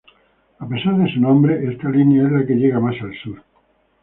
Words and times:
A 0.59 0.67
pesar 0.67 0.95
de 0.97 1.13
su 1.13 1.19
nombre, 1.19 1.71
esta 1.71 1.87
línea 1.87 2.25
es 2.25 2.31
la 2.31 2.43
que 2.43 2.55
llega 2.55 2.79
más 2.79 2.95
al 3.03 3.13
sur. 3.21 3.39